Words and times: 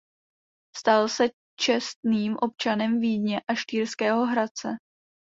Stal 0.77 1.09
se 1.09 1.23
čestným 1.59 2.35
občanem 2.41 2.99
Vídně 2.99 3.41
a 3.47 3.55
Štýrského 3.55 4.25
Hradce. 4.25 4.67